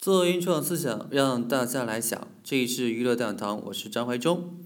[0.00, 2.26] 做原创思想，让大家来想。
[2.42, 4.56] 这里是娱乐大堂，我是张怀忠。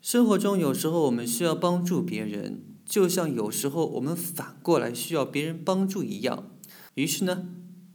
[0.00, 6.52] 生活中有时候我们需要帮助别人，就像有时候我们反过来需要别人帮助一样。
[6.94, 7.48] 于是呢，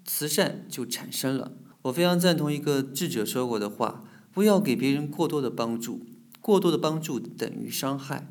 [0.04, 1.54] 慈善就产生了。
[1.84, 4.04] 我非常赞同一个智者说过的话：
[4.34, 6.02] 不要给别人过多的帮助，
[6.42, 8.30] 过多的帮助等于伤害。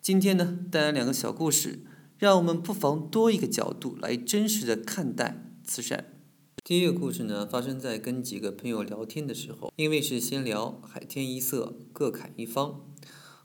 [0.00, 1.80] 今天呢，带来两个小故事，
[2.16, 6.15] 让我们不妨多一个角度来真实的看待慈善。
[6.66, 12.80] 第一个故事呢，发生在跟几个朋友聊天的时候，因为是闲聊，海天一色，各侃一方，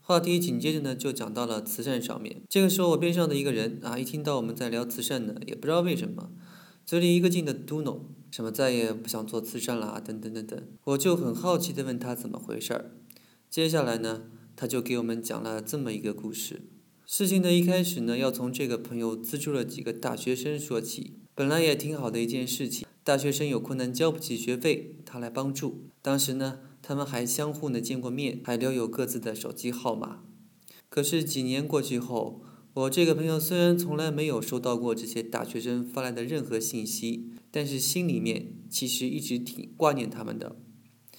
[0.02, 2.41] 话题紧接着呢就讲到了慈善上面。
[2.49, 6.31] 这个时候，我边上的一个人啊，一听到我们在聊慈善呢，也不知道为什么，
[6.84, 7.99] 嘴里一个劲的嘟哝，
[8.31, 10.59] 什么再也不想做慈善啦，等等等等。
[10.85, 12.89] 我就很好奇的问他怎么回事儿。
[13.52, 14.23] 接下来呢，
[14.55, 16.63] 他就给我们讲了这么一个故事。
[17.05, 22.88] 事情的一开始呢，要从这个朋友资助了几个大学生说起，本来也挺好的一件事情。
[23.11, 25.89] 大学生有困难交不起学费，他来帮助。
[26.02, 30.23] 当时呢，他们还相互呢见过面，还留有各自的手机号码。
[30.88, 32.41] 可是几年过去后，
[32.73, 40.55] 我这个朋友虽然从来没有收到过这些大学生发来的任何信息，但是心里面其实一直挺挂念他们的，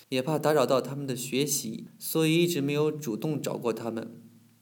[0.08, 4.10] 也怕打扰到他们的学习，所以一直没有主动找过他们。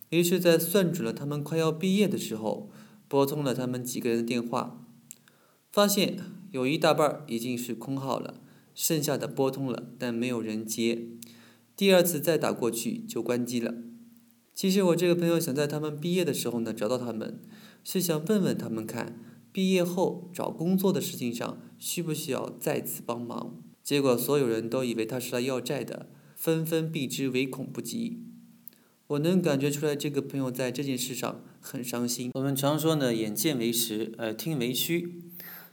[0.08, 2.72] 于是，在算准了他们快要毕业的时候，
[3.06, 4.84] 拨通了他们几个人的电话，
[5.70, 6.18] 发现。
[6.52, 8.40] 有一大半已经是空号了，
[8.74, 11.06] 剩下的拨通了，但没有人接。
[11.76, 13.72] 第二次再打过去就关机了。
[14.52, 17.40] 其实我这个朋友想在他们毕业的时候呢找到他们，
[17.84, 19.16] 是想问问他们看，
[19.52, 23.62] 毕业后找工作的事情上需不需要再次帮忙。
[23.84, 28.24] 结果所有人都以为他是来要债的，纷纷避之唯恐不及。
[29.06, 32.32] 我能感觉出来这个朋友在这件事上很伤心。
[32.34, 35.29] 我们常说呢，眼见为实，耳听为虚。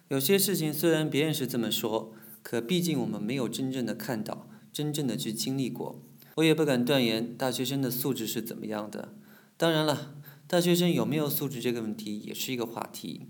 [0.10, 6.02] 有些事情虽然别人是这么说，可毕竟我们没有真正的看到，真正的去经历过。
[6.36, 9.14] 我也不敢断言大学生的素质是怎么样的。
[9.58, 10.16] 当然了，
[10.48, 13.28] 大学生有没有素质这个问题也是一个话题。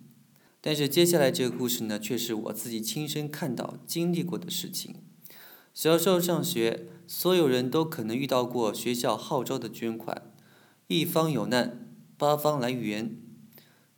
[0.61, 4.95] 但是接下来这个故事呢，却是我自己亲身看到、经历过的事情。
[5.73, 10.31] 小时候上学，所有人都可能遇到过学校号召的捐款，
[10.87, 11.87] 一方有难，
[12.17, 13.17] 八方来援。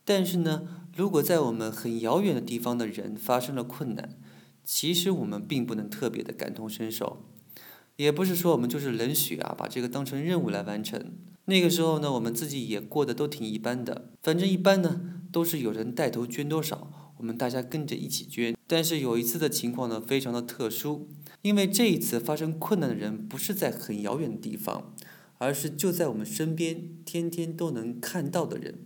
[0.05, 0.78] 但是呢？
[0.99, 4.19] 如果在我们很遥远的地方的人发生了困难，
[4.65, 7.23] 其实我们并不能特别的感同身受，
[7.95, 11.13] 也不是说我们就是冷血啊，把这个当成任务来完成。
[11.45, 14.99] 那个时候呢，我们自己也过得都挺一般的，反正一般呢，
[15.31, 18.57] 都是有人带头捐多少，我们大家跟着一起捐。
[18.67, 21.07] 但是有一次的情况呢，非常的特殊，
[21.43, 24.93] 因为这一次发生困难的人不是在很遥远的地方，
[25.37, 28.79] 而是就在我们身边，天天都能看到的人。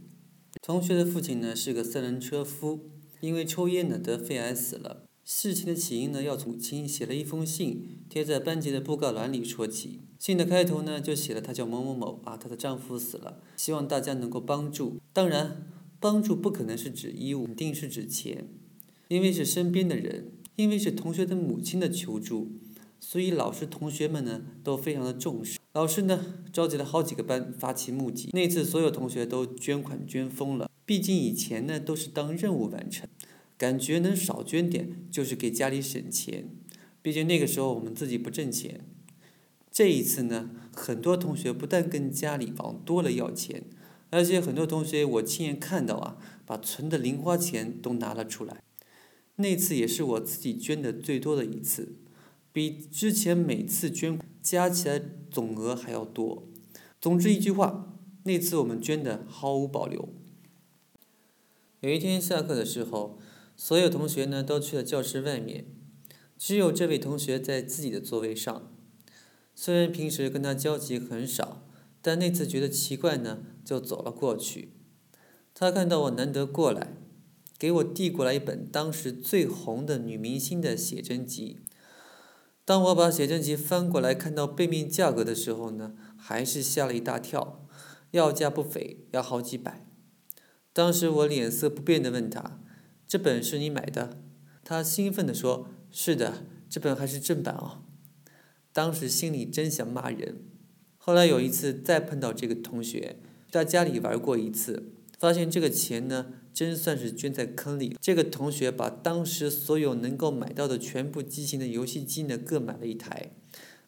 [0.62, 5.03] 同学的父亲呢是个三轮车夫，因为抽烟呢得肺癌死了。
[5.25, 10.02] 事情的起因呢要从母亲写了一封信贴在班级的布告栏里说起。
[10.19, 15.00] 信的开头呢就写了她叫某某某啊，她的丈夫死了，希望大家能够帮助。
[15.12, 15.68] 当然，
[16.00, 18.47] 帮助不可能是指衣物，肯定是指钱，
[19.09, 22.52] 因为是身边的人，因为是同学的母亲的求助，
[23.00, 25.59] 所以老师同学们呢都非常的重视。
[25.73, 28.29] 老师呢，召集了好几个班发起募集。
[28.34, 30.69] 那次所有同学都捐款捐疯了。
[30.85, 33.09] 毕竟以前呢都是当任务完成，
[33.57, 36.47] 感觉能少捐点就是给家里省钱。
[37.01, 38.81] 毕竟那个时候我们自己不挣钱。
[39.72, 43.63] 这一次呢，很多同学不但跟家里往多了要钱，
[44.11, 48.61] 而且很多同学我亲眼看到啊，把存的零花钱都拿了出来。
[49.38, 51.95] 那次也是我自己捐的最多的一次。
[52.53, 56.47] 比之前每次捐加起来总额还要多。
[57.02, 60.08] 总之一句话，那次我们捐的毫无保留。
[61.81, 63.19] 有一天下课的时候，
[63.58, 65.66] 所有同学呢都去了教室外面，
[66.38, 68.72] 只有这位同学在自己的座位上。
[69.56, 71.68] 虽然平时跟他交集很少，
[72.02, 74.70] 但那次觉得奇怪呢，就走了过去。
[75.53, 76.96] 他看到我难得过来，
[77.58, 81.58] 给我递过来一本当时最红的女明星的写真集。
[82.66, 87.68] 当我把写真集翻过来看到背面价格的时候呢，还是吓了一大跳，
[88.12, 89.86] 要价不菲，要好几百。
[90.72, 92.62] 当时我脸色不变的问他
[93.06, 94.22] ：“这本是你买的？”
[94.64, 97.84] 他兴奋地说：“是的，这本还是正版哦。”
[98.72, 100.46] 当时心里真想骂人。
[100.98, 103.18] 后来有一次再碰到这个同学，
[103.52, 106.34] 在家里玩过一次，发现这个钱呢。
[106.53, 107.97] 真算是捐在坑里。
[107.99, 113.31] 这个同学把当时所有能够买到的全部机型的游戏机呢，各买了一台，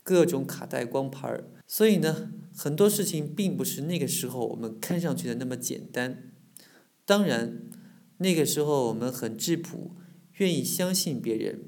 [0.01, 1.43] 各种卡带、光盘儿。
[1.67, 6.31] 所以呢，很多事情并不是那个时候我们看上去的那么简单。
[7.05, 7.69] 当然，
[8.17, 9.91] 那个时候我们很质朴，
[10.37, 11.59] 愿意相信别人，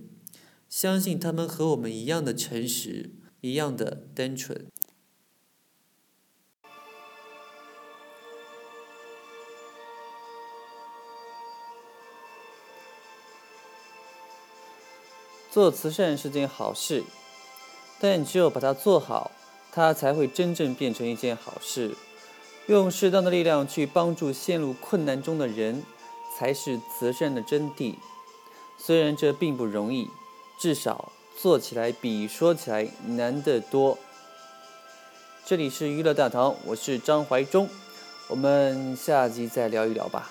[0.68, 3.12] 相信他们和我们一样的诚实，
[3.42, 4.66] 一样的单纯。
[15.58, 17.04] 做慈善是件好事，
[18.00, 19.32] 但只有把它做好，
[19.72, 21.96] 它才会真正变成一件好事。
[22.68, 25.82] 用适当的力量去帮助陷入困难中的人，
[26.38, 27.96] 才是慈善的真谛。
[28.78, 30.08] 虽然这并不容易，
[30.60, 33.98] 至少做起来比说起来难得多。
[35.44, 37.68] 这里是娱乐大堂，我是张怀忠，
[38.28, 40.30] 我们下集再聊一聊吧。